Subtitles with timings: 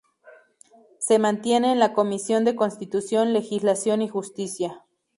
[0.97, 4.83] Se mantiene en la Comisión de Constitución, Legislación y Justicia.